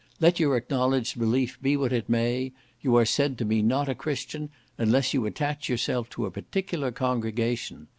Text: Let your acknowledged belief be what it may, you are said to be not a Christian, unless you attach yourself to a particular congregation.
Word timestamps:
Let 0.19 0.39
your 0.39 0.57
acknowledged 0.57 1.19
belief 1.19 1.61
be 1.61 1.77
what 1.77 1.93
it 1.93 2.09
may, 2.09 2.53
you 2.81 2.95
are 2.95 3.05
said 3.05 3.37
to 3.37 3.45
be 3.45 3.61
not 3.61 3.87
a 3.87 3.93
Christian, 3.93 4.49
unless 4.79 5.13
you 5.13 5.27
attach 5.27 5.69
yourself 5.69 6.09
to 6.09 6.25
a 6.25 6.31
particular 6.31 6.91
congregation. 6.91 7.87